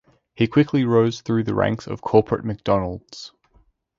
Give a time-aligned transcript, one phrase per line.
[0.33, 3.33] He quickly rose through the ranks of corporate McDonald's.